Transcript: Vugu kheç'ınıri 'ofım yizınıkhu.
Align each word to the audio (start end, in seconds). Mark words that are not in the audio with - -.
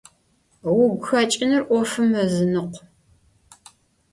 Vugu 0.71 0.97
kheç'ınıri 1.05 1.59
'ofım 1.67 2.07
yizınıkhu. 2.17 2.81